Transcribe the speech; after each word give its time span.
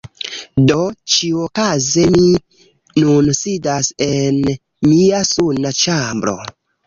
Do 0.69 0.77
ĉiuokaze 1.15 2.05
mi 2.15 2.23
nun 3.03 3.29
sidas 3.41 3.91
en 4.05 4.41
mia 4.87 5.23
suna 5.35 5.75
ĉambro 5.85 6.35